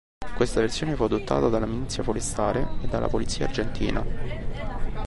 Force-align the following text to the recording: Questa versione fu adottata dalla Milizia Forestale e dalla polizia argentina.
Questa 0.35 0.61
versione 0.61 0.95
fu 0.95 1.03
adottata 1.03 1.47
dalla 1.47 1.67
Milizia 1.67 2.01
Forestale 2.01 2.67
e 2.81 2.87
dalla 2.87 3.07
polizia 3.07 3.45
argentina. 3.45 4.03